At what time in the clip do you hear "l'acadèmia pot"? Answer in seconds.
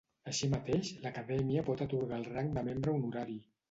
1.03-1.87